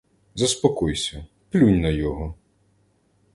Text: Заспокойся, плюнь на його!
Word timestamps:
Заспокойся, 0.35 1.25
плюнь 1.51 1.79
на 1.81 1.89
його! 1.89 2.35